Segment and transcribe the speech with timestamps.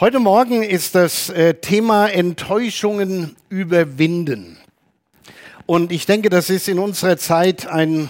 [0.00, 4.56] Heute Morgen ist das äh, Thema Enttäuschungen überwinden.
[5.66, 8.08] Und ich denke, das ist in unserer Zeit ein,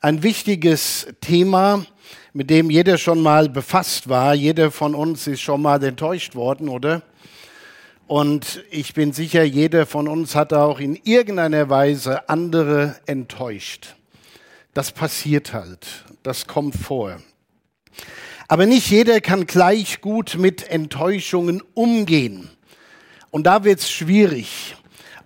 [0.00, 1.84] ein wichtiges Thema,
[2.32, 4.32] mit dem jeder schon mal befasst war.
[4.32, 7.02] Jeder von uns ist schon mal enttäuscht worden, oder?
[8.06, 13.94] Und ich bin sicher, jeder von uns hat auch in irgendeiner Weise andere enttäuscht.
[14.72, 15.86] Das passiert halt.
[16.22, 17.18] Das kommt vor.
[18.48, 22.48] Aber nicht jeder kann gleich gut mit Enttäuschungen umgehen.
[23.32, 24.76] Und da wird es schwierig.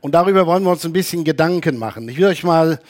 [0.01, 2.09] Und darüber wollen wir uns ein bisschen Gedanken machen.
[2.09, 2.80] Ich will euch mal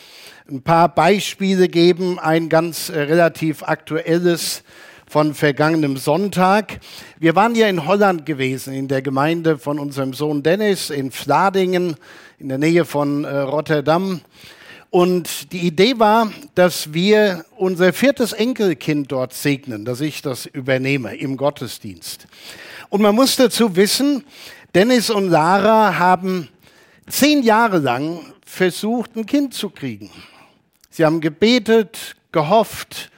[0.48, 2.20] ein paar Beispiele geben.
[2.20, 4.62] Ein ganz äh, relativ aktuelles
[5.08, 6.78] von vergangenem Sonntag.
[7.18, 11.96] Wir waren ja in Holland gewesen, in der Gemeinde von unserem Sohn Dennis in Vladingen,
[12.38, 14.20] in der Nähe von äh, Rotterdam.
[14.90, 21.14] Und die Idee war, dass wir unser viertes Enkelkind dort segnen, dass ich das übernehme
[21.14, 22.26] im Gottesdienst.
[22.88, 24.24] Und man muss dazu wissen,
[24.74, 26.48] Dennis und Lara haben
[27.08, 30.10] zehn Jahre lang versucht, ein Kind zu kriegen.
[30.90, 33.12] Sie haben gebetet, gehofft,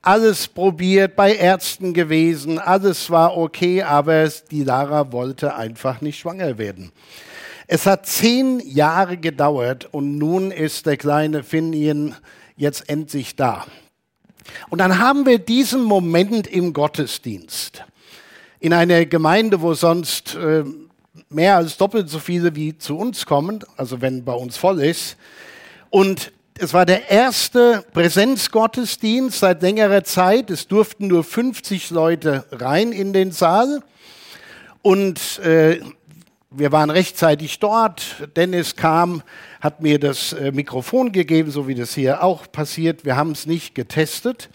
[0.00, 6.56] alles probiert, bei Ärzten gewesen, alles war okay, aber die Lara wollte einfach nicht schwanger
[6.56, 6.90] werden.
[7.70, 12.16] Es hat zehn Jahre gedauert und nun ist der kleine Finian
[12.56, 13.66] jetzt endlich da.
[14.70, 17.84] Und dann haben wir diesen Moment im Gottesdienst.
[18.58, 20.64] In einer Gemeinde, wo sonst äh,
[21.28, 25.18] mehr als doppelt so viele wie zu uns kommen, also wenn bei uns voll ist.
[25.90, 30.48] Und es war der erste Präsenzgottesdienst seit längerer Zeit.
[30.48, 33.82] Es durften nur 50 Leute rein in den Saal.
[34.80, 35.80] Und äh,
[36.50, 38.26] wir waren rechtzeitig dort.
[38.36, 39.22] Dennis kam,
[39.60, 43.04] hat mir das äh, Mikrofon gegeben, so wie das hier auch passiert.
[43.04, 44.48] Wir haben es nicht getestet,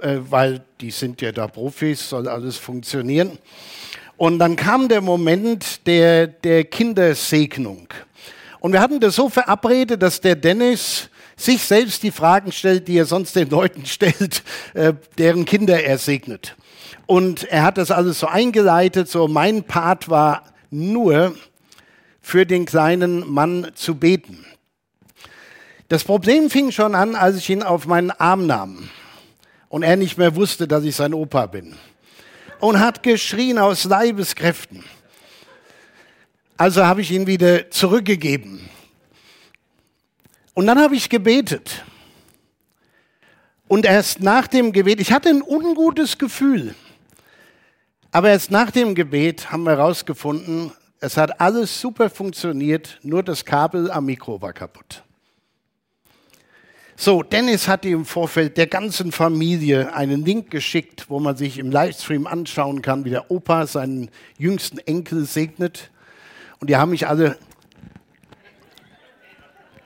[0.00, 3.38] äh, weil die sind ja da Profis, soll alles funktionieren.
[4.16, 7.86] Und dann kam der Moment der, der Kindersegnung.
[8.58, 12.98] Und wir hatten das so verabredet, dass der Dennis sich selbst die Fragen stellt, die
[12.98, 14.42] er sonst den Leuten stellt,
[14.74, 16.56] äh, deren Kinder er segnet.
[17.06, 21.34] Und er hat das alles so eingeleitet, so mein Part war nur
[22.20, 24.44] für den kleinen Mann zu beten.
[25.88, 28.88] Das Problem fing schon an, als ich ihn auf meinen Arm nahm
[29.68, 31.76] und er nicht mehr wusste, dass ich sein Opa bin.
[32.60, 34.84] Und hat geschrien aus Leibeskräften.
[36.56, 38.68] Also habe ich ihn wieder zurückgegeben.
[40.54, 41.84] Und dann habe ich gebetet.
[43.66, 46.74] Und erst nach dem Gebet, ich hatte ein ungutes Gefühl.
[48.14, 53.46] Aber erst nach dem Gebet haben wir herausgefunden, es hat alles super funktioniert, nur das
[53.46, 55.02] Kabel am Mikro war kaputt.
[56.94, 61.70] So, Dennis hatte im Vorfeld der ganzen Familie einen Link geschickt, wo man sich im
[61.70, 65.90] Livestream anschauen kann, wie der Opa seinen jüngsten Enkel segnet.
[66.60, 67.38] Und die haben mich alle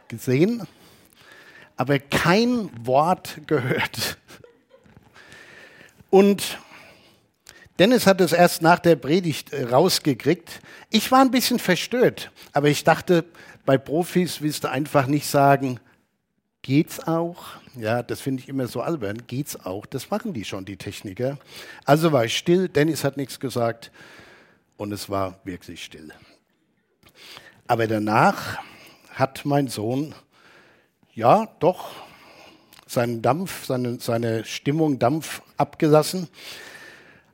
[0.09, 0.67] gesehen,
[1.77, 4.19] aber kein Wort gehört.
[6.11, 6.59] Und
[7.79, 10.61] Dennis hat es erst nach der Predigt äh, rausgekriegt.
[10.91, 13.25] Ich war ein bisschen verstört, aber ich dachte,
[13.67, 15.81] bei Profis willst du einfach nicht sagen,
[16.63, 17.45] geht's auch?
[17.77, 19.27] Ja, das finde ich immer so albern.
[19.27, 19.85] Geht's auch?
[19.85, 21.39] Das machen die schon, die Techniker.
[21.85, 23.91] Also war ich still, Dennis hat nichts gesagt
[24.79, 26.13] und es war wirklich still.
[27.67, 28.59] Aber danach
[29.11, 30.15] hat mein Sohn,
[31.13, 31.91] ja, doch,
[32.87, 36.29] seinen Dampf, seine, seine Stimmung Dampf abgelassen.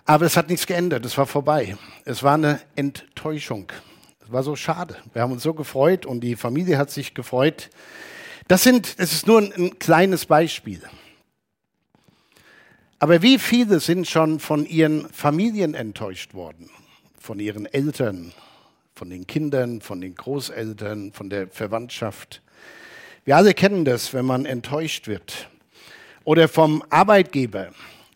[0.05, 1.77] Aber es hat nichts geändert, es war vorbei.
[2.05, 3.71] Es war eine Enttäuschung.
[4.25, 4.97] Es war so schade.
[5.13, 7.71] Wir haben uns so gefreut und die Familie hat sich gefreut.
[8.49, 10.83] Das, sind, das ist nur ein, ein kleines Beispiel.
[12.99, 16.71] Aber wie viele sind schon von ihren Familien enttäuscht worden?
[17.19, 18.33] Von ihren Eltern,
[18.95, 22.43] von den Kindern, von den Großeltern, von der Verwandtschaft.
[23.25, 25.49] Wir alle kennen das, wenn man enttäuscht wird.
[26.25, 27.71] Oder vom Arbeitgeber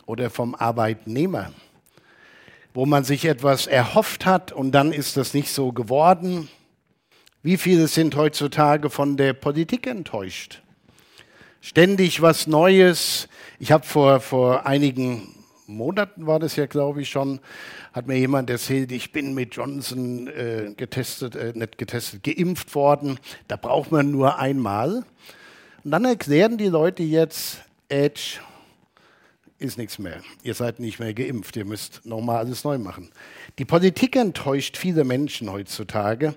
[0.06, 1.52] oder vom Arbeitnehmer
[2.76, 6.50] wo man sich etwas erhofft hat und dann ist das nicht so geworden.
[7.42, 10.60] Wie viele sind heutzutage von der Politik enttäuscht?
[11.62, 13.28] Ständig was Neues.
[13.58, 15.34] Ich habe vor, vor einigen
[15.66, 17.40] Monaten war das ja, glaube ich, schon,
[17.94, 23.18] hat mir jemand erzählt, ich bin mit Johnson äh, getestet, äh, nicht getestet, geimpft worden.
[23.48, 25.06] Da braucht man nur einmal.
[25.82, 28.38] Und dann erklären die Leute jetzt, Edge,
[29.58, 30.20] ist nichts mehr.
[30.42, 31.56] Ihr seid nicht mehr geimpft.
[31.56, 33.10] Ihr müsst nochmal alles neu machen.
[33.58, 36.34] Die Politik enttäuscht viele Menschen heutzutage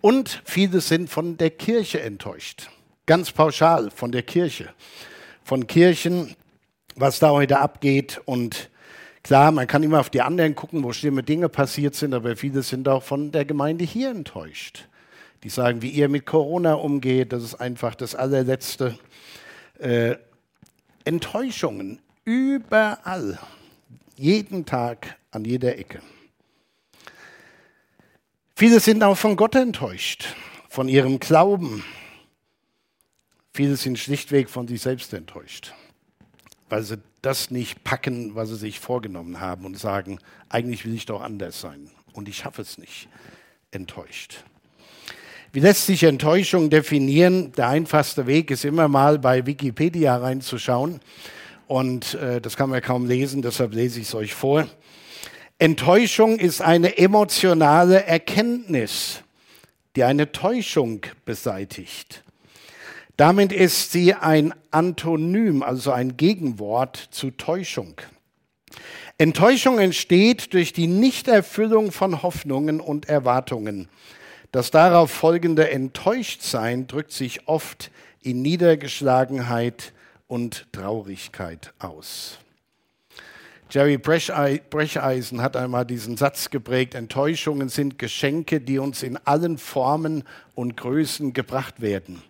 [0.00, 2.70] und viele sind von der Kirche enttäuscht.
[3.06, 4.72] Ganz pauschal von der Kirche.
[5.42, 6.36] Von Kirchen,
[6.94, 8.70] was da heute abgeht und
[9.22, 12.62] Klar, man kann immer auf die anderen gucken, wo schlimme Dinge passiert sind, aber viele
[12.62, 14.88] sind auch von der Gemeinde hier enttäuscht.
[15.44, 18.98] Die sagen, wie ihr mit Corona umgeht, das ist einfach das allerletzte.
[19.78, 20.16] Äh,
[21.04, 23.38] Enttäuschungen überall,
[24.16, 26.02] jeden Tag, an jeder Ecke.
[28.56, 30.34] Viele sind auch von Gott enttäuscht,
[30.68, 31.84] von ihrem Glauben.
[33.54, 35.72] Viele sind schlichtweg von sich selbst enttäuscht,
[36.68, 40.18] weil sie das nicht packen, was sie sich vorgenommen haben und sagen,
[40.48, 43.08] eigentlich will ich doch anders sein und ich schaffe es nicht.
[43.70, 44.44] Enttäuscht.
[45.52, 47.52] Wie lässt sich Enttäuschung definieren?
[47.52, 51.00] Der einfachste Weg ist immer mal bei Wikipedia reinzuschauen.
[51.70, 54.66] Und äh, das kann man kaum lesen, deshalb lese ich es euch vor.
[55.60, 59.22] Enttäuschung ist eine emotionale Erkenntnis,
[59.94, 62.24] die eine Täuschung beseitigt.
[63.16, 67.94] Damit ist sie ein Antonym, also ein Gegenwort zu Täuschung.
[69.16, 73.88] Enttäuschung entsteht durch die Nichterfüllung von Hoffnungen und Erwartungen.
[74.50, 77.92] Das darauf folgende Enttäuschtsein drückt sich oft
[78.22, 79.92] in Niedergeschlagenheit
[80.30, 82.38] und Traurigkeit aus.
[83.68, 90.24] Jerry Brecheisen hat einmal diesen Satz geprägt, Enttäuschungen sind Geschenke, die uns in allen Formen
[90.54, 92.22] und Größen gebracht werden.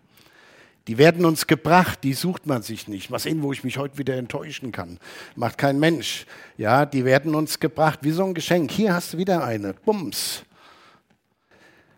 [0.87, 3.11] Die werden uns gebracht, die sucht man sich nicht.
[3.11, 4.99] Was sehen, wo ich mich heute wieder enttäuschen kann.
[5.37, 6.27] Macht kein Mensch.
[6.57, 8.71] Ja, die werden uns gebracht, wie so ein Geschenk.
[8.71, 9.75] Hier hast du wieder eine.
[9.75, 10.43] Bums.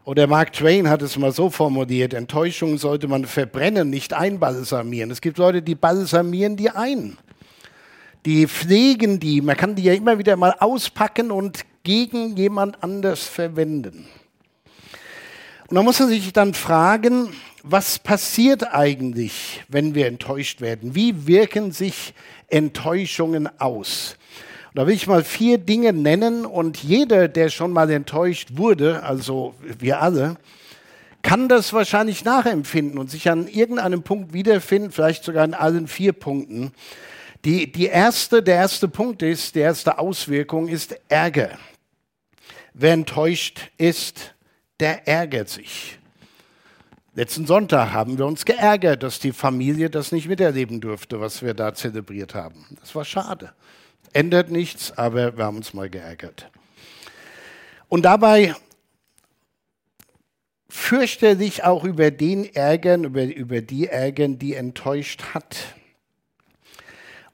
[0.05, 5.13] Oder Mark Twain hat es mal so formuliert, Enttäuschung sollte man verbrennen, nicht einbalsamieren.
[5.13, 7.17] Es gibt Leute, die balsamieren die ein.
[8.27, 13.29] Die pflegen die, man kann die ja immer wieder mal auspacken und gegen jemand anders
[13.29, 14.07] verwenden.
[15.69, 17.29] Und da muss man sich dann fragen,
[17.63, 20.97] was passiert eigentlich, wenn wir enttäuscht werden?
[20.97, 22.13] Wie wirken sich
[22.49, 24.17] Enttäuschungen aus?
[24.75, 29.55] Da will ich mal vier Dinge nennen und jeder, der schon mal enttäuscht wurde, also
[29.61, 30.37] wir alle,
[31.23, 36.13] kann das wahrscheinlich nachempfinden und sich an irgendeinem Punkt wiederfinden, vielleicht sogar in allen vier
[36.13, 36.73] Punkten.
[37.45, 41.59] Die, die erste, der erste Punkt ist, die erste Auswirkung ist Ärger.
[42.73, 44.35] Wer enttäuscht ist,
[44.81, 45.99] der ärgert sich.
[47.15, 51.53] Letzten Sonntag haben wir uns geärgert, dass die Familie das nicht miterleben durfte, was wir
[51.53, 52.65] da zelebriert haben.
[52.81, 53.53] Das war schade.
[54.13, 56.51] Ändert nichts, aber wir haben uns mal geärgert.
[57.89, 58.55] Und dabei
[60.69, 65.57] fürchte dich auch über den ärgern, über, über die ärgern, die enttäuscht hat.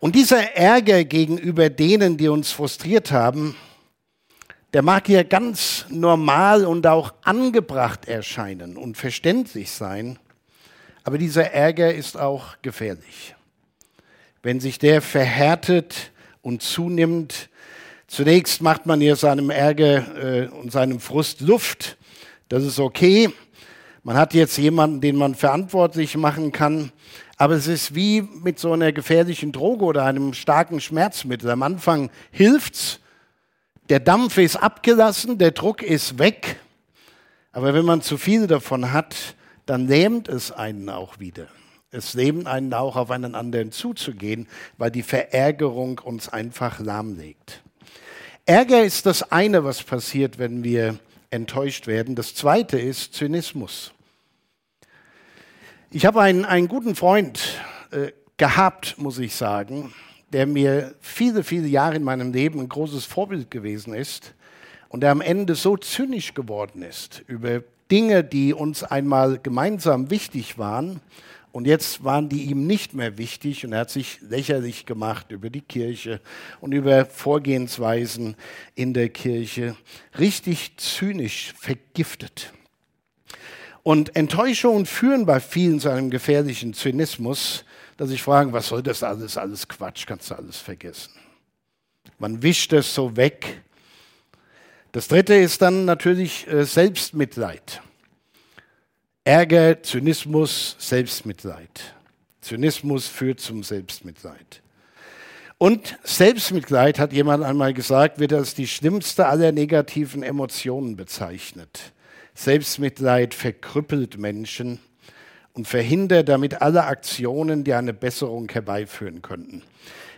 [0.01, 3.57] Und dieser Ärger gegenüber denen, die uns frustriert haben,
[4.73, 10.19] der mag ja ganz normal und auch angebracht erscheinen und verständlich sein,
[11.05, 13.35] aber dieser Ärger ist auch gefährlich.
[14.43, 16.13] Wenn sich der verhärtet,
[16.49, 17.51] und zunimmt.
[18.07, 21.99] Zunächst macht man hier seinem Ärger äh, und seinem Frust Luft.
[22.49, 23.29] Das ist okay.
[24.03, 26.91] Man hat jetzt jemanden, den man verantwortlich machen kann.
[27.37, 31.51] Aber es ist wie mit so einer gefährlichen Droge oder einem starken Schmerzmittel.
[31.51, 32.99] Am Anfang hilft's.
[33.91, 36.57] Der Dampf ist abgelassen, der Druck ist weg.
[37.53, 39.17] Aber wenn man zu viel davon hat,
[39.67, 41.49] dann lähmt es einen auch wieder.
[41.91, 44.47] Es einen auch, auf einen anderen zuzugehen,
[44.77, 47.63] weil die Verärgerung uns einfach lahmlegt.
[48.45, 50.99] Ärger ist das eine, was passiert, wenn wir
[51.31, 52.15] enttäuscht werden.
[52.15, 53.93] Das zweite ist Zynismus.
[55.91, 57.59] Ich habe einen, einen guten Freund
[57.91, 59.95] äh, gehabt, muss ich sagen,
[60.31, 64.35] der mir viele, viele Jahre in meinem Leben ein großes Vorbild gewesen ist
[64.91, 70.59] und der am Ende so zynisch geworden ist über Dinge, die uns einmal gemeinsam wichtig
[70.59, 71.01] waren
[71.53, 75.51] und jetzt waren die ihm nicht mehr wichtig und er hat sich lächerlich gemacht über
[75.51, 76.21] die Kirche
[76.61, 78.37] und über Vorgehensweisen
[78.75, 79.75] in der Kirche.
[80.19, 82.53] Richtig zynisch vergiftet.
[83.83, 87.65] Und Enttäuschungen führen bei vielen zu einem gefährlichen Zynismus,
[87.97, 89.39] dass sich fragen, was soll das alles?
[89.39, 91.13] Alles Quatsch, kannst du alles vergessen.
[92.19, 93.63] Man wischt es so weg.
[94.93, 97.81] Das dritte ist dann natürlich äh, Selbstmitleid.
[99.29, 101.95] Ärger, Zynismus, Selbstmitleid.
[102.41, 104.63] Zynismus führt zum Selbstmitleid.
[105.59, 111.93] Und Selbstmitleid, hat jemand einmal gesagt, wird als die schlimmste aller negativen Emotionen bezeichnet.
[112.35, 114.79] Selbstmitleid verkrüppelt Menschen
[115.53, 119.63] und verhindert damit alle Aktionen, die eine Besserung herbeiführen könnten.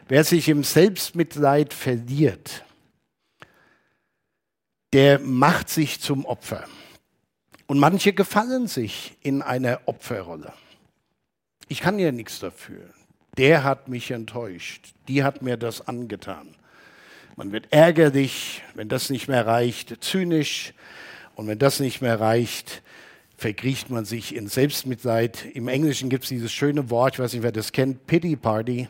[0.06, 2.64] Wer sich im Selbstmitleid verliert,
[4.92, 6.64] der macht sich zum Opfer.
[7.70, 10.52] Und manche gefallen sich in einer Opferrolle.
[11.68, 12.80] Ich kann ja nichts dafür.
[13.36, 14.88] Der hat mich enttäuscht.
[15.06, 16.56] Die hat mir das angetan.
[17.36, 20.74] Man wird ärgerlich, wenn das nicht mehr reicht, zynisch.
[21.36, 22.82] Und wenn das nicht mehr reicht,
[23.36, 25.46] verkriecht man sich in Selbstmitleid.
[25.54, 28.88] Im Englischen gibt es dieses schöne Wort, ich weiß nicht, wer das kennt, Pity Party,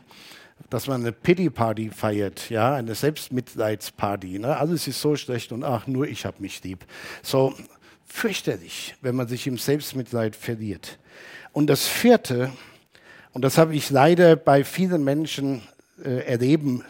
[0.71, 4.39] dass man eine Pity Party feiert, ja, eine Selbstmitleidsparty.
[4.39, 4.57] Ne?
[4.57, 6.83] Alles ist so schlecht und ach, nur ich habe mich lieb.
[7.21, 7.53] So
[8.11, 10.99] fürchterlich, wenn man sich im Selbstmitleid verliert.
[11.53, 12.51] Und das vierte,
[13.33, 15.61] und das habe ich leider bei vielen Menschen
[16.03, 16.83] äh, erleben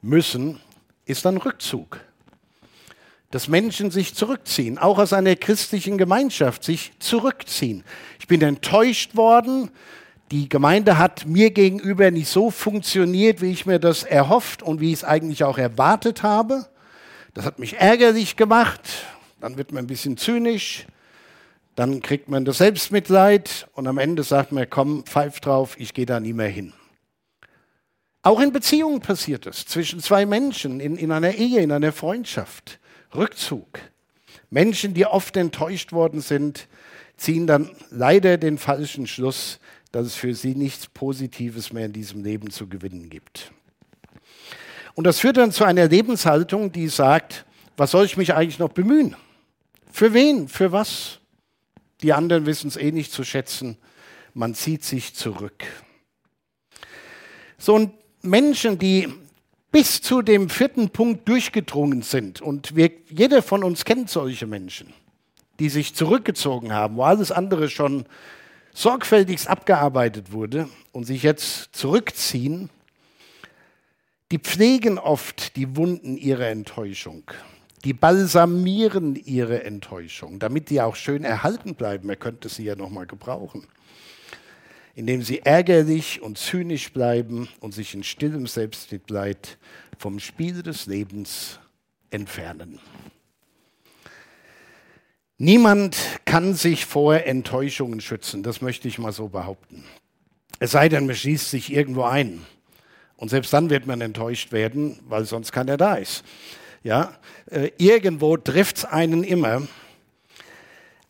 [0.00, 0.60] müssen,
[1.04, 2.00] ist dann Rückzug
[3.32, 7.82] dass Menschen sich zurückziehen, auch aus einer christlichen Gemeinschaft sich zurückziehen.
[8.20, 9.70] Ich bin enttäuscht worden,
[10.30, 14.88] die Gemeinde hat mir gegenüber nicht so funktioniert, wie ich mir das erhofft und wie
[14.88, 16.66] ich es eigentlich auch erwartet habe.
[17.32, 18.82] Das hat mich ärgerlich gemacht,
[19.42, 20.86] dann wird man ein bisschen zynisch,
[21.74, 26.06] dann kriegt man das Selbstmitleid und am Ende sagt man, komm, pfeif drauf, ich gehe
[26.06, 26.72] da nie mehr hin.
[28.22, 32.78] Auch in Beziehungen passiert es, zwischen zwei Menschen, in, in einer Ehe, in einer Freundschaft.
[33.16, 33.80] Rückzug.
[34.48, 36.68] Menschen, die oft enttäuscht worden sind,
[37.16, 39.58] ziehen dann leider den falschen Schluss,
[39.90, 43.50] dass es für sie nichts Positives mehr in diesem Leben zu gewinnen gibt.
[44.94, 47.44] Und das führt dann zu einer Lebenshaltung, die sagt,
[47.76, 49.16] was soll ich mich eigentlich noch bemühen?
[49.92, 50.48] Für wen?
[50.48, 51.20] Für was?
[52.02, 53.76] Die anderen wissen es eh nicht zu schätzen.
[54.34, 55.64] Man zieht sich zurück.
[57.58, 59.08] So, und Menschen, die
[59.70, 62.40] bis zu dem vierten Punkt durchgedrungen sind.
[62.40, 64.92] Und wir, jeder von uns kennt solche Menschen,
[65.60, 68.06] die sich zurückgezogen haben, wo alles andere schon
[68.72, 72.70] sorgfältigst abgearbeitet wurde und sich jetzt zurückziehen.
[74.30, 77.24] Die pflegen oft die Wunden ihrer Enttäuschung.
[77.84, 82.08] Die balsamieren ihre Enttäuschung, damit die auch schön erhalten bleiben.
[82.08, 83.66] Er könnte sie ja noch mal gebrauchen
[84.94, 89.58] indem sie ärgerlich und zynisch bleiben und sich in stillem Selbstmitleid
[89.98, 91.58] vom Spiel des Lebens
[92.10, 92.78] entfernen.
[95.38, 99.84] Niemand kann sich vor Enttäuschungen schützen, das möchte ich mal so behaupten.
[100.58, 102.44] Es sei denn, man schließt sich irgendwo ein.
[103.16, 106.24] Und selbst dann wird man enttäuscht werden, weil sonst keiner da ist.
[106.82, 107.12] Ja,
[107.50, 109.62] äh, irgendwo trifft es einen immer.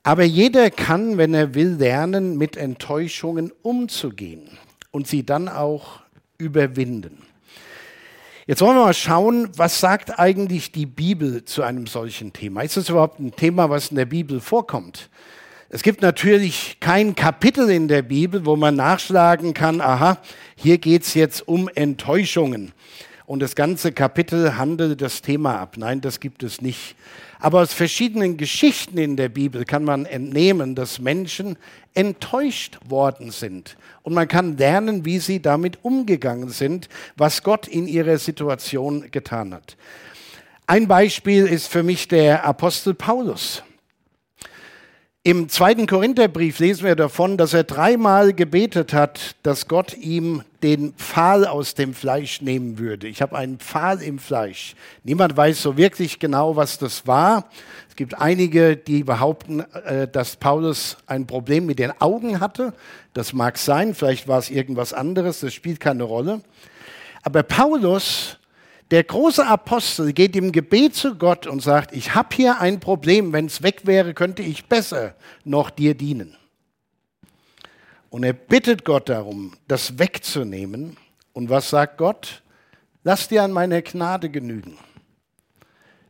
[0.03, 4.59] Aber jeder kann, wenn er will, lernen, mit Enttäuschungen umzugehen
[4.91, 6.01] und sie dann auch
[6.39, 7.23] überwinden.
[8.47, 12.63] Jetzt wollen wir mal schauen, was sagt eigentlich die Bibel zu einem solchen Thema?
[12.63, 15.09] Ist es überhaupt ein Thema, was in der Bibel vorkommt?
[15.69, 20.19] Es gibt natürlich kein Kapitel in der Bibel, wo man nachschlagen kann, aha,
[20.57, 22.73] hier geht's jetzt um Enttäuschungen.
[23.27, 25.77] Und das ganze Kapitel handelt das Thema ab.
[25.77, 26.97] Nein, das gibt es nicht.
[27.39, 31.57] Aber aus verschiedenen Geschichten in der Bibel kann man entnehmen, dass Menschen
[31.95, 33.77] enttäuscht worden sind.
[34.03, 39.55] Und man kann lernen, wie sie damit umgegangen sind, was Gott in ihrer Situation getan
[39.55, 39.77] hat.
[40.67, 43.63] Ein Beispiel ist für mich der Apostel Paulus.
[45.25, 50.95] Im zweiten Korintherbrief lesen wir davon, dass er dreimal gebetet hat, dass Gott ihm den
[50.95, 53.07] Pfahl aus dem Fleisch nehmen würde.
[53.07, 54.75] Ich habe einen Pfahl im Fleisch.
[55.05, 57.49] Niemand weiß so wirklich genau, was das war.
[57.89, 62.75] Es gibt einige, die behaupten, äh, dass Paulus ein Problem mit den Augen hatte.
[63.15, 66.41] Das mag sein, vielleicht war es irgendwas anderes, das spielt keine Rolle.
[67.23, 68.39] Aber Paulus
[68.93, 73.33] der große Apostel geht im Gebet zu Gott und sagt, ich habe hier ein Problem,
[73.33, 76.37] wenn es weg wäre, könnte ich besser noch dir dienen.
[78.11, 80.99] Und er bittet Gott darum, das wegzunehmen.
[81.33, 82.43] Und was sagt Gott?
[83.03, 84.77] Lass dir an meiner Gnade genügen.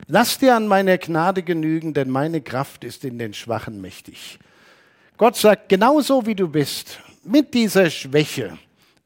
[0.07, 4.39] Lass dir an meiner Gnade genügen, denn meine Kraft ist in den Schwachen mächtig.
[5.15, 8.57] Gott sagt, genauso wie du bist, mit dieser Schwäche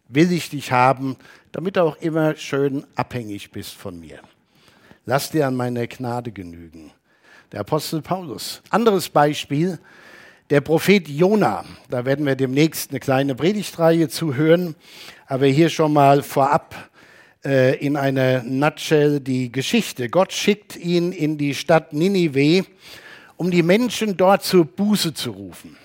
[0.10, 1.18] will ich dich haben,
[1.52, 4.20] damit du auch immer schön abhängig bist von mir.
[5.06, 6.92] Lass dir an meiner Gnade genügen.
[7.52, 8.62] Der Apostel Paulus.
[8.70, 9.80] Anderes Beispiel,
[10.50, 11.64] der Prophet Jona.
[11.90, 14.76] Da werden wir demnächst eine kleine Predigtreihe zu hören,
[15.28, 16.76] aber hier schon mal vorab
[17.46, 20.10] äh, in einer Nutshell die Geschichte.
[20.10, 22.66] Gott schickt ihn in die Stadt Ninive,
[23.38, 25.78] um die Menschen dort zur Buße zu rufen.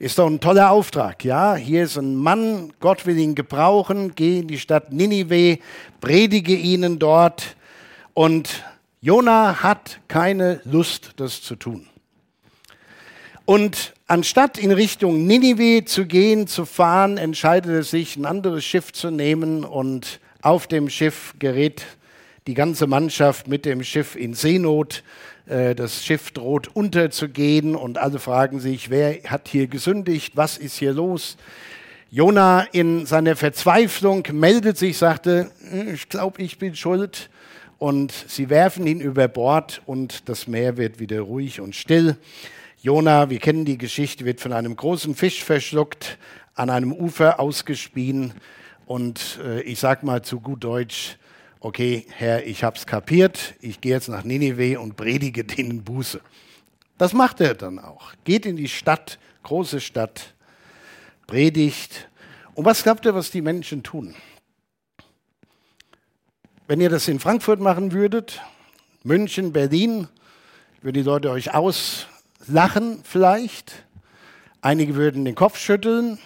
[0.00, 1.54] Ist doch ein toller Auftrag, ja?
[1.56, 5.58] Hier ist ein Mann, Gott will ihn gebrauchen, geh in die Stadt Ninive,
[6.00, 7.54] predige ihnen dort.
[8.14, 8.64] Und
[9.02, 11.86] Jona hat keine Lust, das zu tun.
[13.44, 18.94] Und anstatt in Richtung Ninive zu gehen, zu fahren, entscheidet er sich, ein anderes Schiff
[18.94, 19.64] zu nehmen.
[19.64, 21.84] Und auf dem Schiff gerät
[22.46, 25.02] die ganze Mannschaft mit dem Schiff in Seenot.
[25.50, 30.78] Äh, das Schiff droht unterzugehen und alle fragen sich, wer hat hier gesündigt, was ist
[30.78, 31.36] hier los?
[32.12, 37.28] Jona in seiner Verzweiflung meldet sich, sagte, hm, ich glaube, ich bin schuld.
[37.78, 42.16] und sie werfen ihn über Bord und das Meer wird wieder ruhig und still.
[42.82, 46.18] Jona, wir kennen die Geschichte, wird von einem großen Fisch verschluckt,
[46.54, 48.34] an einem Ufer ausgespien
[48.84, 51.16] und äh, ich sag mal zu gut Deutsch,
[51.60, 56.20] okay, Herr, ich hab's kapiert, ich gehe jetzt nach Ninive und predige denen Buße.
[56.98, 58.12] Das macht er dann auch.
[58.24, 60.34] Geht in die Stadt, große Stadt,
[61.26, 62.08] predigt.
[62.54, 64.14] Und was glaubt ihr, was die Menschen tun?
[66.66, 68.40] Wenn ihr das in Frankfurt machen würdet,
[69.02, 70.08] München, Berlin,
[70.82, 73.84] würden die Leute euch auslachen vielleicht.
[74.62, 76.18] Einige würden den Kopf schütteln.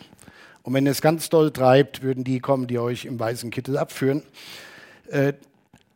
[0.63, 3.79] Und wenn ihr es ganz doll treibt, würden die kommen, die euch im weißen Kittel
[3.79, 4.23] abführen.
[5.09, 5.35] Äh,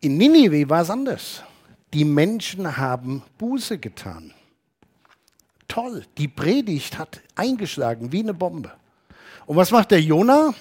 [0.00, 1.42] in Ninive war es anders.
[1.92, 4.32] Die Menschen haben Buße getan.
[5.66, 8.72] Toll, die Predigt hat eingeschlagen wie eine Bombe.
[9.46, 10.54] Und was macht der Jona?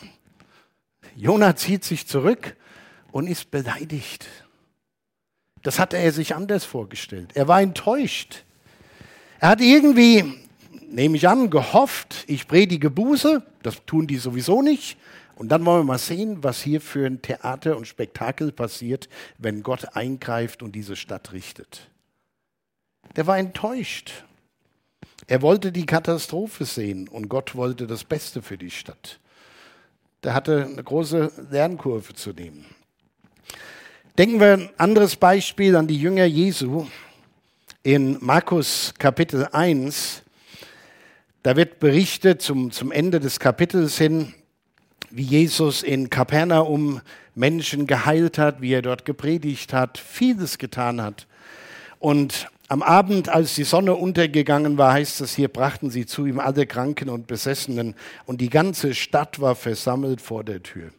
[1.15, 2.55] Jona zieht sich zurück
[3.11, 4.27] und ist beleidigt.
[5.63, 7.31] Das hatte er sich anders vorgestellt.
[7.35, 8.43] Er war enttäuscht.
[9.39, 10.23] Er hat irgendwie,
[10.89, 13.43] nehme ich an, gehofft, ich predige Buße.
[13.63, 14.97] Das tun die sowieso nicht.
[15.37, 19.61] Und dann wollen wir mal sehen, was hier für ein Theater und Spektakel passiert, wenn
[19.61, 21.91] Gott eingreift und diese Stadt richtet.
[23.15, 24.23] Der war enttäuscht.
[25.27, 29.19] Er wollte die Katastrophe sehen und Gott wollte das Beste für die Stadt.
[30.23, 32.65] Der hatte eine große Lernkurve zu nehmen.
[34.17, 36.87] Denken wir ein anderes Beispiel an die Jünger Jesu
[37.83, 40.23] in Markus Kapitel 1.
[41.43, 44.33] Da wird berichtet zum, zum Ende des Kapitels hin,
[45.09, 47.01] wie Jesus in Kapernaum
[47.35, 51.27] Menschen geheilt hat, wie er dort gepredigt hat, vieles getan hat.
[51.99, 56.39] Und am Abend, als die Sonne untergegangen war, heißt es hier, brachten sie zu ihm
[56.39, 57.95] alle Kranken und Besessenen
[58.25, 60.89] und die ganze Stadt war versammelt vor der Tür.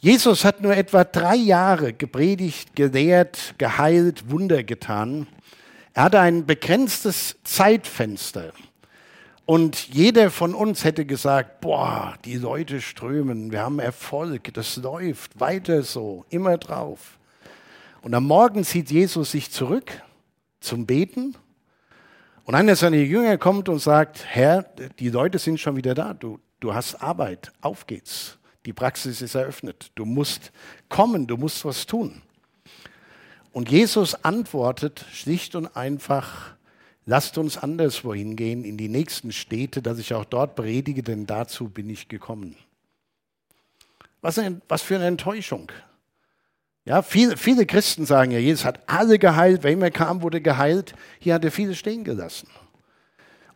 [0.00, 5.26] Jesus hat nur etwa drei Jahre gepredigt, gelehrt, geheilt, Wunder getan.
[5.94, 8.52] Er hatte ein begrenztes Zeitfenster.
[9.46, 15.38] Und jeder von uns hätte gesagt, boah, die Leute strömen, wir haben Erfolg, das läuft,
[15.38, 17.18] weiter so, immer drauf.
[18.00, 20.02] Und am Morgen zieht Jesus sich zurück
[20.60, 21.36] zum Beten.
[22.44, 24.62] Und einer seiner Jünger kommt und sagt, Herr,
[24.98, 28.38] die Leute sind schon wieder da, du, du hast Arbeit, auf geht's.
[28.66, 29.90] Die Praxis ist eröffnet.
[29.94, 30.52] Du musst
[30.88, 32.22] kommen, du musst was tun.
[33.52, 36.56] Und Jesus antwortet schlicht und einfach,
[37.06, 41.68] lasst uns anderswo hingehen, in die nächsten Städte, dass ich auch dort predige, denn dazu
[41.68, 42.56] bin ich gekommen.
[44.20, 45.70] Was, ein, was für eine Enttäuschung.
[46.86, 50.94] Ja, viele, viele Christen sagen ja, Jesus hat alle geheilt, wer immer kam, wurde geheilt.
[51.18, 52.48] Hier hat er viele stehen gelassen.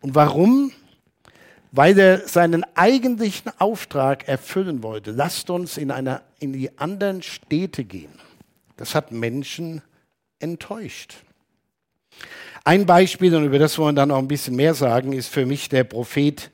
[0.01, 0.73] Und warum?
[1.73, 5.11] weil er seinen eigentlichen Auftrag erfüllen wollte.
[5.11, 8.13] Lasst uns in, einer, in die anderen Städte gehen.
[8.77, 9.83] Das hat Menschen
[10.39, 11.17] enttäuscht.
[12.69, 15.47] Ein Beispiel, und über das wollen wir dann noch ein bisschen mehr sagen, ist für
[15.47, 16.51] mich der Prophet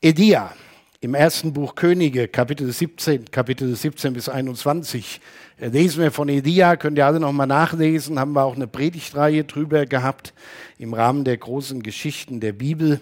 [0.00, 0.54] Edia.
[1.00, 5.20] Im ersten Buch Könige, Kapitel 17, Kapitel 17 bis 21,
[5.58, 9.84] lesen wir von Elia, könnt ihr alle nochmal nachlesen, haben wir auch eine Predigtreihe drüber
[9.84, 10.32] gehabt
[10.78, 13.00] im Rahmen der großen Geschichten der Bibel.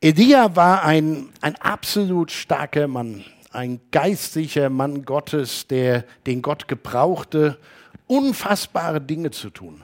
[0.00, 7.58] Elia war ein, ein absolut starker Mann, ein geistlicher Mann Gottes, der, den Gott gebrauchte,
[8.06, 9.82] unfassbare Dinge zu tun.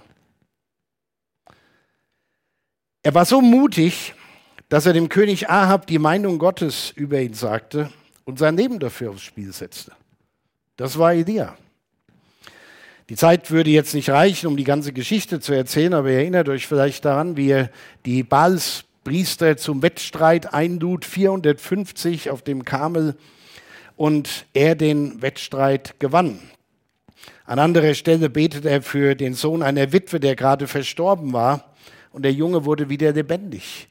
[3.05, 4.15] Er war so mutig,
[4.69, 7.91] dass er dem König Ahab die Meinung Gottes über ihn sagte
[8.25, 9.91] und sein Leben dafür aufs Spiel setzte.
[10.77, 11.57] Das war Elia.
[13.09, 16.49] Die Zeit würde jetzt nicht reichen, um die ganze Geschichte zu erzählen, aber ihr erinnert
[16.49, 17.71] euch vielleicht daran, wie er
[18.07, 23.17] die Baals Priester zum Wettstreit einlud, 450 auf dem Kamel,
[23.97, 26.38] und er den Wettstreit gewann.
[27.47, 31.72] An anderer Stelle betet er für den Sohn einer Witwe, der gerade verstorben war,
[32.12, 33.88] und der Junge wurde wieder lebendig.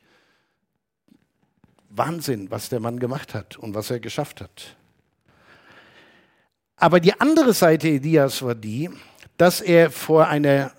[1.89, 4.75] Wahnsinn, was der Mann gemacht hat und was er geschafft hat.
[6.77, 8.89] Aber die andere Seite Elias war die,
[9.37, 10.71] dass er vor einer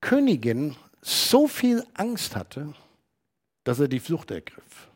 [0.00, 2.74] Königin so viel Angst hatte,
[3.64, 4.88] dass er die Flucht ergriff.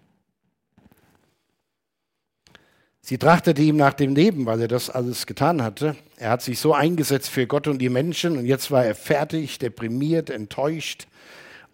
[3.01, 5.95] Sie trachtete ihm nach dem Leben, weil er das alles getan hatte.
[6.17, 9.59] Er hat sich so eingesetzt für Gott und die Menschen und jetzt war er fertig,
[9.59, 11.07] deprimiert, enttäuscht.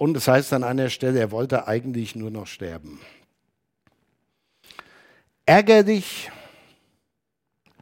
[0.01, 3.01] Und es das heißt an einer Stelle, er wollte eigentlich nur noch sterben.
[5.45, 6.31] Ärgerlich,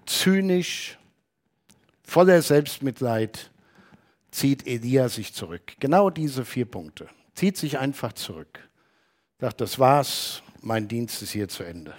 [0.05, 0.99] zynisch,
[2.03, 3.53] voller Selbstmitleid
[4.33, 5.75] zieht Elia sich zurück.
[5.79, 7.07] Genau diese vier Punkte.
[7.37, 8.69] Zieht sich einfach zurück.
[9.39, 11.95] Sagt, das war's, mein Dienst ist hier zu Ende.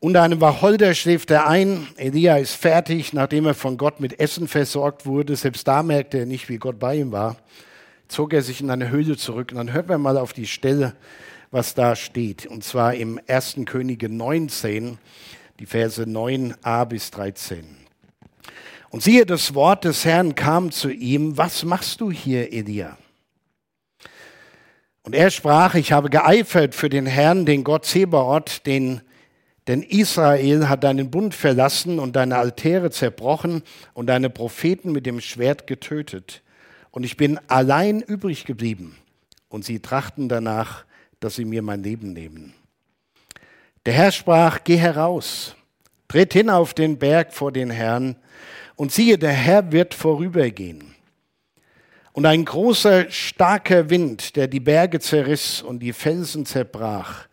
[0.00, 1.86] Unter einem Wacholder schläft er ein.
[1.94, 5.36] Elia ist fertig, nachdem er von Gott mit Essen versorgt wurde.
[5.36, 7.36] Selbst da merkte er nicht, wie Gott bei ihm war.
[8.08, 9.50] Zog er sich in eine Höhle zurück.
[9.52, 10.94] Und dann hört man mal auf die Stelle,
[11.50, 12.46] was da steht.
[12.46, 13.58] Und zwar im 1.
[13.66, 14.98] Könige 19,
[15.60, 17.64] die Verse 9a bis 13.
[18.90, 21.36] Und siehe, das Wort des Herrn kam zu ihm.
[21.36, 22.96] Was machst du hier, Elia?
[25.02, 29.02] Und er sprach, ich habe geeifert für den Herrn, den Gott Zebaoth, den
[29.68, 35.20] denn Israel hat deinen Bund verlassen und deine Altäre zerbrochen und deine Propheten mit dem
[35.20, 36.42] Schwert getötet.
[36.90, 38.96] Und ich bin allein übrig geblieben.
[39.48, 40.84] Und sie trachten danach,
[41.20, 42.54] dass sie mir mein Leben nehmen.
[43.86, 45.56] Der Herr sprach, geh heraus,
[46.08, 48.16] tritt hin auf den Berg vor den Herrn,
[48.76, 50.94] und siehe, der Herr wird vorübergehen.
[52.12, 57.26] Und ein großer, starker Wind, der die Berge zerriss und die Felsen zerbrach,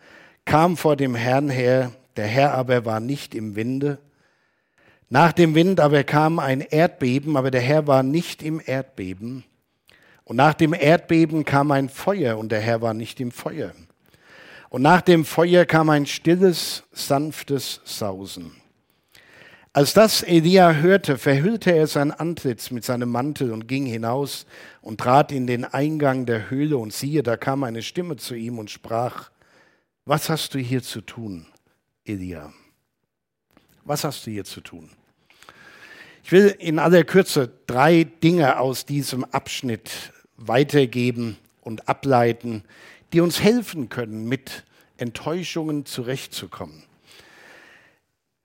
[0.43, 3.99] kam vor dem Herrn her, der Herr aber war nicht im Winde.
[5.15, 9.45] Nach dem Wind aber kam ein Erdbeben, aber der Herr war nicht im Erdbeben.
[10.25, 13.71] Und nach dem Erdbeben kam ein Feuer, und der Herr war nicht im Feuer.
[14.67, 18.57] Und nach dem Feuer kam ein stilles, sanftes Sausen.
[19.71, 24.45] Als das Elia hörte, verhüllte er sein Antlitz mit seinem Mantel und ging hinaus
[24.81, 26.77] und trat in den Eingang der Höhle.
[26.77, 29.31] Und siehe, da kam eine Stimme zu ihm und sprach,
[30.03, 31.47] was hast du hier zu tun?
[32.03, 32.51] Elia.
[33.85, 34.89] Was hast du hier zu tun?
[36.25, 42.63] Ich will in aller Kürze drei Dinge aus diesem Abschnitt weitergeben und ableiten,
[43.13, 44.63] die uns helfen können, mit
[44.97, 46.81] Enttäuschungen zurechtzukommen.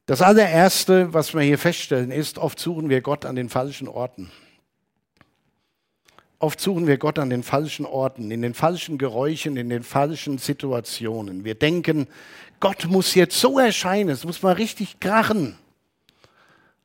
[0.05, 4.31] Das allererste, was wir hier feststellen, ist, oft suchen wir Gott an den falschen Orten.
[6.38, 10.37] Oft suchen wir Gott an den falschen Orten, in den falschen Geräuschen, in den falschen
[10.37, 11.47] Situationen.
[11.47, 12.09] Wir denken,
[12.61, 15.57] Gott muss jetzt so erscheinen, es muss mal richtig krachen.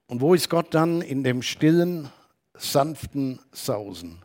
[0.07, 2.09] Und wo ist Gott dann in dem stillen,
[2.53, 4.21] sanften Sausen,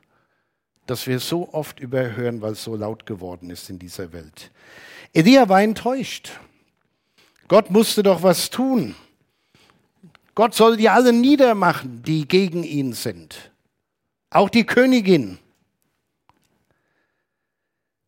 [0.87, 4.51] das wir so oft überhören, weil es so laut geworden ist in dieser Welt?
[5.13, 6.33] Elia war enttäuscht.
[7.49, 8.95] Gott musste doch was tun.
[10.35, 13.51] Gott soll die alle niedermachen, die gegen ihn sind
[14.31, 15.39] auch die Königin.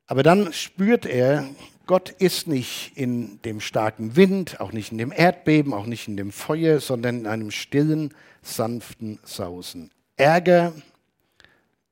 [0.07, 1.49] Aber dann spürt er,
[1.87, 6.17] Gott ist nicht in dem starken Wind, auch nicht in dem Erdbeben, auch nicht in
[6.17, 9.91] dem Feuer, sondern in einem stillen, sanften Sausen.
[10.17, 10.73] Ärger,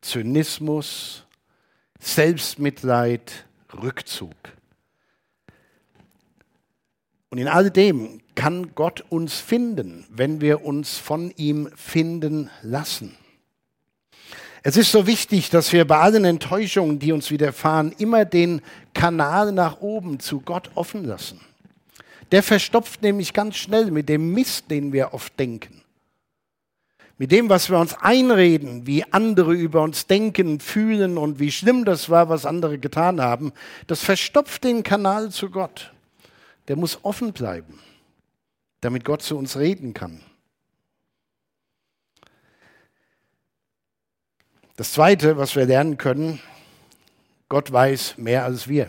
[0.00, 1.24] Zynismus,
[1.98, 3.46] Selbstmitleid,
[3.83, 4.35] Rückzug.
[7.31, 13.16] Und in all dem kann Gott uns finden, wenn wir uns von ihm finden lassen.
[14.62, 18.60] Es ist so wichtig, dass wir bei allen Enttäuschungen, die uns widerfahren, immer den
[18.92, 21.40] Kanal nach oben zu Gott offen lassen.
[22.30, 25.82] Der verstopft nämlich ganz schnell mit dem Mist, den wir oft denken.
[27.16, 31.84] Mit dem, was wir uns einreden, wie andere über uns denken, fühlen und wie schlimm
[31.84, 33.52] das war, was andere getan haben,
[33.86, 35.92] das verstopft den Kanal zu Gott.
[36.68, 37.78] Der muss offen bleiben,
[38.80, 40.20] damit Gott zu uns reden kann.
[44.80, 46.40] Das Zweite, was wir lernen können,
[47.50, 48.88] Gott weiß mehr als wir.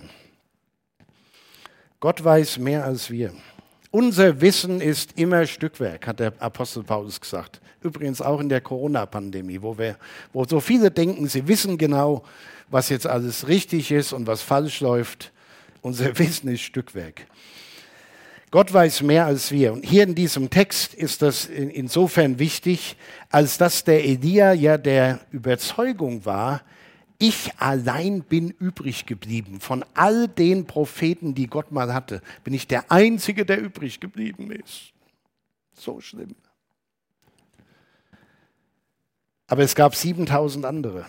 [2.00, 3.34] Gott weiß mehr als wir.
[3.90, 7.60] Unser Wissen ist immer Stückwerk, hat der Apostel Paulus gesagt.
[7.82, 9.76] Übrigens auch in der Corona-Pandemie, wo,
[10.32, 12.24] wo so viele denken, sie wissen genau,
[12.70, 15.34] was jetzt alles richtig ist und was falsch läuft.
[15.82, 17.28] Unser Wissen ist Stückwerk.
[18.52, 19.72] Gott weiß mehr als wir.
[19.72, 22.98] Und hier in diesem Text ist das insofern wichtig,
[23.30, 26.62] als dass der Elia ja der Überzeugung war,
[27.18, 29.62] ich allein bin übrig geblieben.
[29.62, 34.52] Von all den Propheten, die Gott mal hatte, bin ich der Einzige, der übrig geblieben
[34.52, 34.92] ist.
[35.74, 36.36] So schlimm.
[39.48, 41.06] Aber es gab 7000 andere,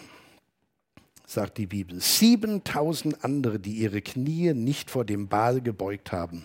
[1.26, 2.00] sagt die Bibel.
[2.00, 6.44] 7000 andere, die ihre Knie nicht vor dem Baal gebeugt haben.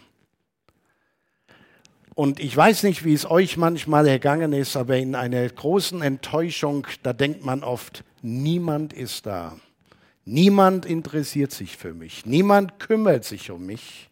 [2.17, 6.87] Und ich weiß nicht, wie es euch manchmal ergangen ist, aber in einer großen Enttäuschung,
[7.03, 9.55] da denkt man oft, niemand ist da.
[10.25, 12.25] Niemand interessiert sich für mich.
[12.25, 14.09] Niemand kümmert sich um mich.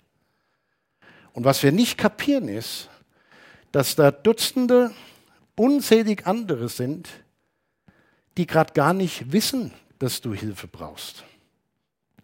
[1.34, 2.92] Und was wir nicht kapieren ist,
[3.72, 4.92] dass da Dutzende,
[5.56, 7.10] unzählig andere sind,
[8.38, 11.24] die gerade gar nicht wissen, dass du Hilfe brauchst.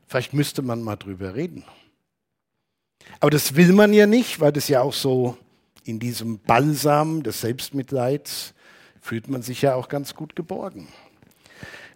[0.05, 1.65] Vielleicht müsste man mal drüber reden.
[3.19, 5.39] Aber das will man ja nicht, weil das ja auch so
[5.83, 8.53] in diesem Balsam des Selbstmitleids
[9.01, 10.87] fühlt man sich ja auch ganz gut geborgen.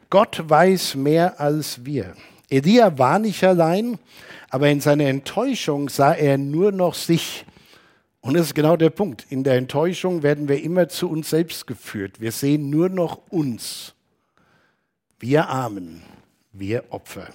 [0.09, 2.15] Gott weiß mehr als wir.
[2.49, 3.99] Elia war nicht allein,
[4.49, 7.45] aber in seiner Enttäuschung sah er nur noch sich
[8.21, 9.27] Und das ist genau der Punkt.
[9.29, 12.19] In der Enttäuschung werden wir immer zu uns selbst geführt.
[12.19, 13.93] Wir sehen nur noch uns.
[15.19, 16.01] Wir Armen,
[16.51, 17.27] wir Opfer.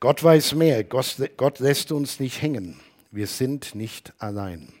[0.00, 0.82] Gott weiß mehr.
[0.82, 2.80] Gott lässt uns nicht hängen.
[3.12, 4.72] Wir sind nicht allein.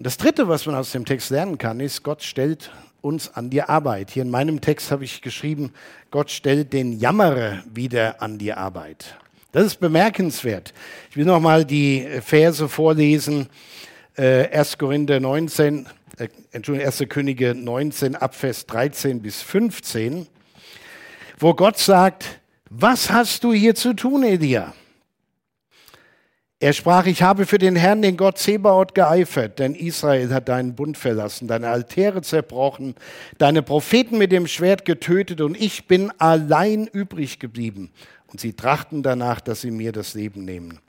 [0.00, 2.70] Und das Dritte, was man aus dem Text lernen kann, ist, Gott stellt
[3.02, 4.10] uns an die Arbeit.
[4.10, 5.74] Hier in meinem Text habe ich geschrieben,
[6.10, 9.18] Gott stellt den Jammerer wieder an die Arbeit.
[9.52, 10.72] Das ist bemerkenswert.
[11.10, 13.50] Ich will noch mal die Verse vorlesen.
[14.16, 14.78] Äh, 1.
[14.78, 15.86] Korinther 19,
[16.16, 17.04] äh, Entschuldigung, 1.
[17.10, 20.26] Könige 19, Abvers 13 bis 15,
[21.38, 24.72] wo Gott sagt, was hast du hier zu tun, Elia?
[26.62, 30.74] Er sprach, ich habe für den Herrn, den Gott Zebaoth, geeifert, denn Israel hat deinen
[30.74, 32.96] Bund verlassen, deine Altäre zerbrochen,
[33.38, 37.90] deine Propheten mit dem Schwert getötet und ich bin allein übrig geblieben.
[38.26, 40.80] Und sie trachten danach, dass sie mir das Leben nehmen.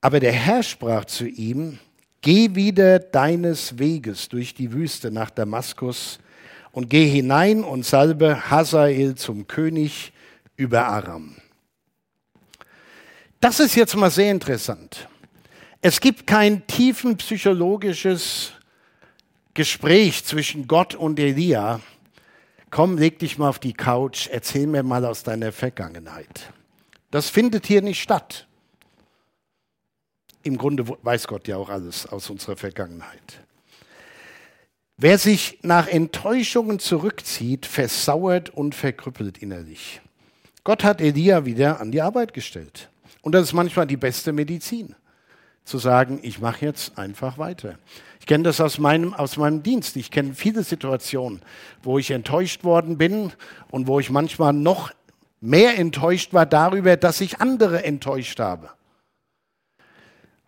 [0.00, 1.78] Aber der Herr sprach zu ihm,
[2.20, 6.18] geh wieder deines Weges durch die Wüste nach Damaskus
[6.72, 10.12] und geh hinein und salbe Hazael zum König
[10.56, 11.36] über Aram.
[13.40, 15.08] Das ist jetzt mal sehr interessant.
[15.80, 18.52] Es gibt kein tiefen psychologisches
[19.54, 21.80] Gespräch zwischen Gott und Elia.
[22.70, 26.52] Komm, leg dich mal auf die Couch, erzähl mir mal aus deiner Vergangenheit.
[27.10, 28.46] Das findet hier nicht statt.
[30.42, 33.40] Im Grunde weiß Gott ja auch alles aus unserer Vergangenheit.
[34.98, 40.02] Wer sich nach Enttäuschungen zurückzieht, versauert und verkrüppelt innerlich.
[40.62, 42.89] Gott hat Elia wieder an die Arbeit gestellt.
[43.22, 44.94] Und das ist manchmal die beste Medizin,
[45.64, 47.78] zu sagen, ich mache jetzt einfach weiter.
[48.18, 49.96] Ich kenne das aus meinem, aus meinem Dienst.
[49.96, 51.42] Ich kenne viele Situationen,
[51.82, 53.32] wo ich enttäuscht worden bin
[53.70, 54.90] und wo ich manchmal noch
[55.40, 58.70] mehr enttäuscht war darüber, dass ich andere enttäuscht habe.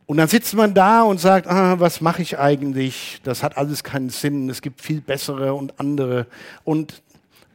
[0.06, 3.20] Und dann sitzt man da und sagt, ah, was mache ich eigentlich?
[3.22, 4.50] Das hat alles keinen Sinn.
[4.50, 6.26] Es gibt viel bessere und andere.
[6.64, 7.02] Und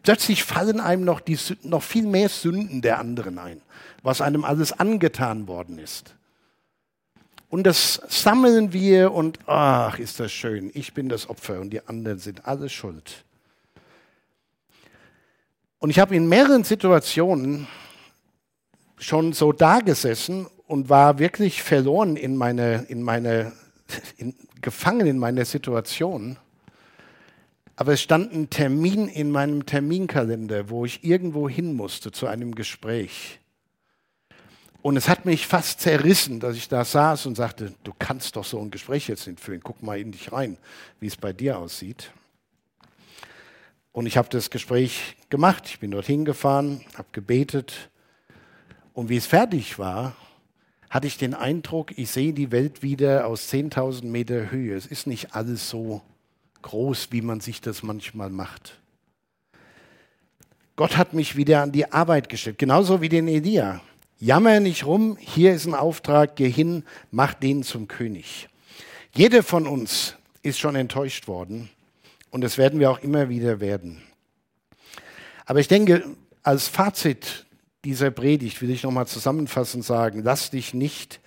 [0.01, 3.61] plötzlich fallen einem noch, die, noch viel mehr Sünden der anderen ein
[4.07, 6.15] was einem alles angetan worden ist.
[7.49, 11.85] Und das sammeln wir und ach, ist das schön, ich bin das Opfer und die
[11.85, 13.25] anderen sind alle schuld.
[15.79, 17.67] Und ich habe in mehreren Situationen
[18.97, 23.51] schon so dagesessen und war wirklich verloren in meine, in meine,
[24.17, 26.37] in, gefangen in meiner Situation.
[27.75, 32.55] Aber es stand ein Termin in meinem Terminkalender, wo ich irgendwo hin musste zu einem
[32.55, 33.41] Gespräch.
[34.87, 38.45] Und es hat mich fast zerrissen, dass ich da saß und sagte, du kannst doch
[38.45, 39.59] so ein Gespräch jetzt nicht führen.
[39.61, 40.55] Guck mal in dich rein,
[41.01, 42.13] wie es bei dir aussieht.
[43.91, 45.63] Und ich habe das Gespräch gemacht.
[45.65, 47.89] Ich bin dorthin gefahren, habe gebetet.
[48.93, 50.15] Und wie es fertig war,
[50.89, 54.73] hatte ich den Eindruck, ich sehe die Welt wieder aus 10.000 Meter Höhe.
[54.73, 56.01] Es ist nicht alles so
[56.61, 58.79] groß, wie man sich das manchmal macht.
[60.77, 63.81] Gott hat mich wieder an die Arbeit gestellt, genauso wie den Elia.
[64.19, 68.49] Jammer nicht rum, hier ist ein Auftrag, geh hin, mach den zum König.
[69.13, 71.69] Jeder von uns ist schon enttäuscht worden
[72.31, 74.01] und das werden wir auch immer wieder werden.
[75.45, 76.03] Aber ich denke,
[76.41, 77.45] als Fazit
[77.85, 81.19] dieser Predigt will ich nochmal zusammenfassend sagen, lass dich nicht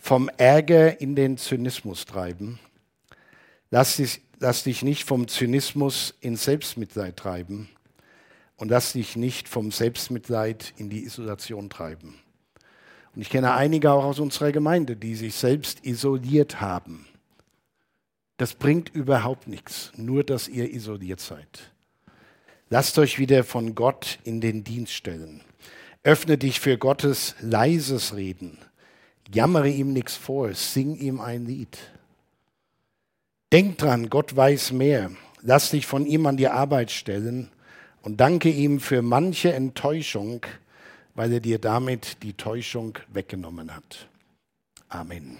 [0.00, 2.58] vom Ärger in den Zynismus treiben.
[3.70, 7.68] Lass dich, lass dich nicht vom Zynismus in Selbstmitleid treiben.
[8.56, 12.18] Und lass dich nicht vom Selbstmitleid in die Isolation treiben.
[13.18, 17.04] Und ich kenne einige auch aus unserer Gemeinde, die sich selbst isoliert haben.
[18.36, 21.72] Das bringt überhaupt nichts, nur dass ihr isoliert seid.
[22.70, 25.40] Lasst euch wieder von Gott in den Dienst stellen.
[26.04, 28.56] Öffne dich für Gottes leises Reden.
[29.34, 31.76] Jammere ihm nichts vor, sing ihm ein Lied.
[33.50, 35.10] Denk dran, Gott weiß mehr.
[35.42, 37.50] Lass dich von ihm an die Arbeit stellen
[38.00, 40.46] und danke ihm für manche Enttäuschung,
[41.18, 44.08] weil er dir damit die Täuschung weggenommen hat.
[44.88, 45.38] Amen.